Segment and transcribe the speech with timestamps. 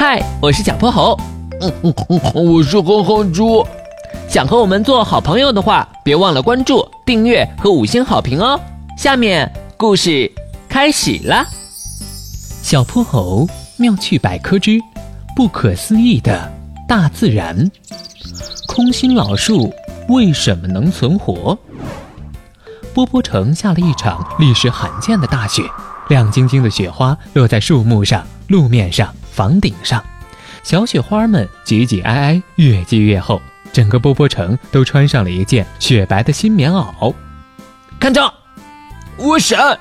[0.00, 1.18] 嗨，我是小泼猴。
[1.60, 3.66] 嗯嗯嗯，我是哼哼猪。
[4.28, 8.60] 想和我们做好朋友的话，别忘了关注、订阅和五星好评哦。
[8.96, 10.30] 下面故事
[10.68, 11.44] 开始了。
[12.62, 13.44] 小泼猴
[13.76, 14.78] 妙趣百科之
[15.34, 16.48] 不可思议的
[16.86, 17.68] 大自然。
[18.68, 19.74] 空心老树
[20.08, 21.58] 为什么能存活？
[22.94, 25.64] 波波城下了一场历史罕见的大雪，
[26.06, 30.04] 亮晶晶的雪花落在树木上、路面上、房顶上，
[30.64, 33.40] 小雪花们挤挤挨挨，越积越厚。
[33.72, 37.14] 整个波波城都穿上了一件雪白的新棉袄。
[38.00, 38.20] 看这，
[39.16, 39.78] 我闪！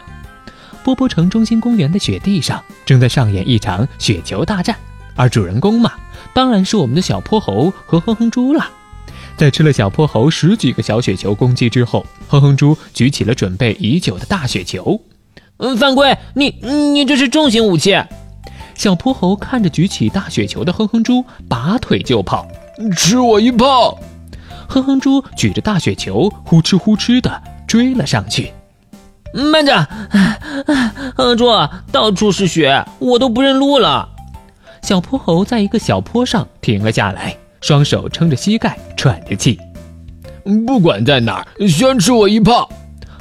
[0.83, 4.75] 波波城中心公园的雪地上正在上演一场雪球大战，
[5.15, 5.93] 而主人公嘛，
[6.35, 8.69] 当然是我们的小泼猴和哼哼猪了。
[9.37, 15.01] 在吃了小泼猴十几个小雪球攻击之后，哼哼猪举起了准备已久的大雪球。
[15.57, 16.15] 嗯，犯规！
[16.35, 17.99] 你你这是重型武器！
[18.77, 22.47] 小泼猴看着举起大雪球的哼哼猪，拔腿就跑。
[22.95, 23.97] 吃我一炮！
[24.69, 28.53] 哼哼猪举着大雪球，呼哧呼哧的追了上去。
[29.33, 29.75] 慢着，
[30.11, 31.47] 哼哼猪，
[31.91, 34.07] 到处是雪，我都不认路了。
[34.83, 39.59] 小泼猴在一个小坡上停了下来，双手撑着膝盖，喘着气。
[40.67, 42.69] 不管在哪儿，先吃我一炮！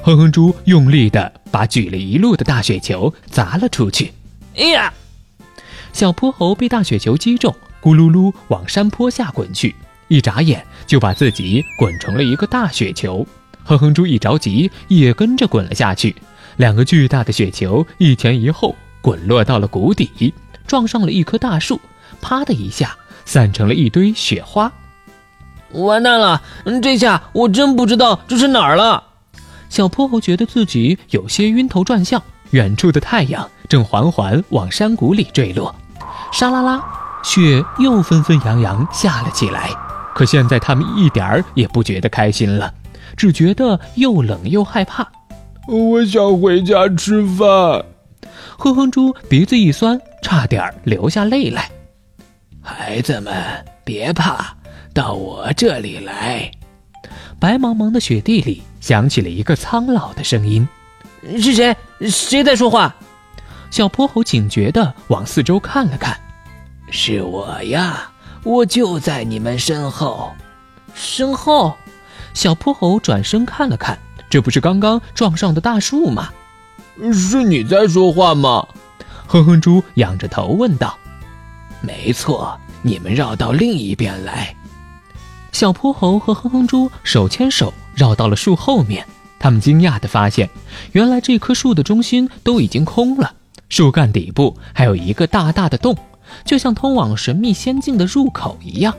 [0.03, 4.13] 哼哼猪用力的把举了一路的大雪球砸了出去。
[4.55, 4.93] 哎呀！
[5.97, 7.57] 小泼猴被大雪球击中。
[7.81, 9.75] 咕噜噜往山坡下滚去，
[10.09, 13.27] 一眨眼就把自己滚成了一个大雪球。
[13.65, 16.15] 哼哼猪一着急，也跟着滚了下去。
[16.57, 20.35] 两个巨大的雪球一前一后滚落到了谷底，
[20.67, 21.81] 撞上了一棵大树，
[22.21, 22.95] 啪的一下
[23.25, 24.71] 散成了一堆雪花。
[25.73, 26.43] 完蛋了！
[26.83, 29.03] 这下我真不知道这是哪儿了。
[29.71, 32.23] 小泼猴觉得自己有些晕头转向。
[32.51, 35.75] 远处的太阳正缓缓往山谷里坠落，
[36.33, 36.83] 沙啦啦。
[37.23, 39.71] 雪又纷纷扬扬下了起来，
[40.15, 42.73] 可现在他们一点儿也不觉得开心了，
[43.17, 45.07] 只觉得又冷又害怕。
[45.67, 47.85] 我想回家吃饭。
[48.59, 51.71] 哼哼猪鼻子一酸，差点流下泪来。
[52.63, 53.35] 孩子们
[53.85, 54.55] 别怕，
[54.95, 56.51] 到我这里来。
[57.39, 60.67] 白茫茫的雪地里响起了一个苍老的声音
[61.39, 61.77] ：“是谁？
[62.09, 62.95] 谁在说话？”
[63.77, 66.19] 小泼猴警觉地往四周看了看。
[66.91, 68.11] 是我呀，
[68.43, 70.33] 我就在你们身后。
[70.95, 71.75] 身后，
[72.33, 73.99] 小泼猴转身看了看，
[74.31, 76.31] 这不是刚刚撞上的大树吗？
[77.13, 78.67] 是你在说话吗？
[79.27, 80.97] 哼哼猪仰着头问道。
[81.83, 84.57] 没错，你们绕到另一边来。
[85.53, 89.07] 小泼猴和哼哼猪手牵手绕到了树后面，
[89.39, 90.49] 他们惊讶地发现，
[90.93, 93.35] 原来这棵树的中心都已经空了，
[93.69, 95.97] 树干底部还有一个大大的洞。
[96.45, 98.93] 就像通往神秘仙境的入口一样，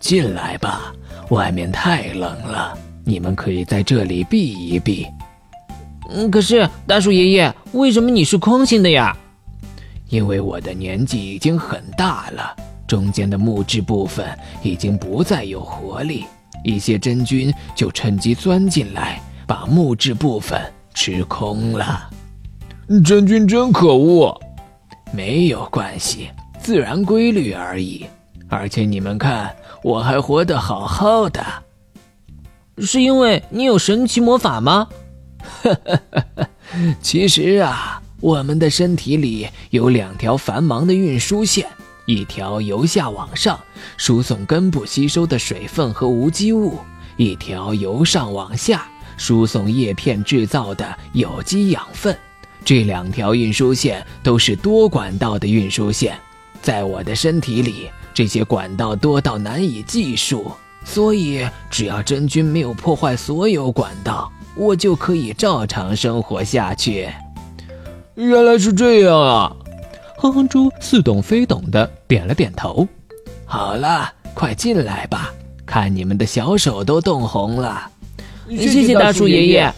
[0.00, 0.94] 进来吧，
[1.28, 5.06] 外面太冷了，你们可以在这里避一避。
[6.10, 9.14] 嗯，可是大树爷爷，为什么你是空心的呀？
[10.08, 12.56] 因为我的年纪已经很大了，
[12.86, 14.26] 中间的木质部分
[14.62, 16.24] 已经不再有活力，
[16.64, 20.58] 一些真菌就趁机钻进来，把木质部分
[20.94, 22.08] 吃空了。
[23.04, 24.38] 真菌真可恶，
[25.12, 26.28] 没有关系。
[26.60, 28.06] 自然规律而已，
[28.48, 31.42] 而且你们看，我还活得好好的，
[32.78, 34.88] 是因为你有神奇魔法吗？
[37.00, 41.66] 其实啊，我们的身体里有两条繁忙的运输线，
[42.06, 43.58] 一条由下往上
[43.96, 46.78] 输送根部吸收的水分和无机物，
[47.16, 52.14] 一条由上往下输送叶片制造的有机养分。
[52.64, 56.16] 这两条运输线都是多管道的运输线。
[56.62, 60.50] 在我的身体里，这些管道多到难以计数，
[60.84, 67.08] 所以只要真菌没有破坏所有管道，我就可以照常生活下去。
[68.14, 69.56] 原来是这样啊！
[70.16, 72.88] 哼哼猪似懂非懂的点了点头。
[73.44, 75.34] 好了，快进来吧，
[75.66, 77.90] 看你们的小手都冻红了。
[78.48, 79.74] 谢谢大树爷爷。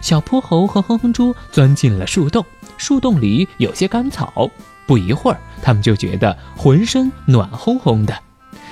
[0.00, 2.44] 小泼猴和哼哼猪钻进了树洞，
[2.76, 4.50] 树洞里有些干草。
[4.86, 8.16] 不一会儿，他们就觉得浑身暖烘烘的。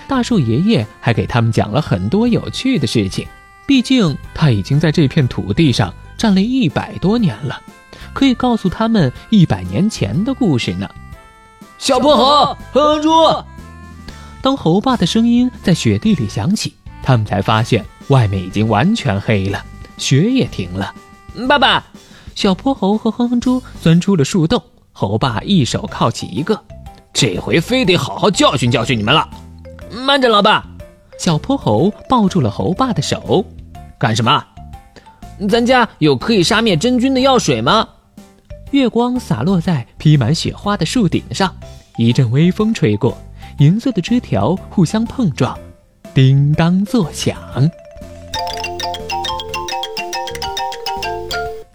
[0.06, 3.26] 大树爷爷还给他们讲了很多有趣的事情，
[3.66, 7.60] 毕竟他已经在这片土地上站了一百多年了，
[8.12, 10.88] 可以告诉他们一百年前的故事呢。
[11.78, 13.10] 小泼猴，哼哼猪。
[14.40, 19.64] 当猴爸的声音在雪地里响起，他们才发现外面已经完全黑了，
[19.96, 20.94] 雪也停了。
[21.48, 21.84] 爸爸，
[22.34, 24.62] 小泼猴和哼哼猪钻出了树洞。
[24.92, 26.58] 猴爸一手铐起一个，
[27.12, 29.28] 这回非得好好教训教训你们了。
[29.90, 30.64] 慢着，老爸！
[31.18, 33.44] 小泼猴抱住了猴爸的手，
[33.98, 34.44] 干什么？
[35.48, 37.88] 咱家有可以杀灭真菌的药水吗？
[38.70, 41.52] 月光洒落在披满雪花的树顶上，
[41.96, 43.18] 一阵微风吹过，
[43.58, 45.58] 银色的枝条互相碰撞，
[46.14, 47.36] 叮当作响。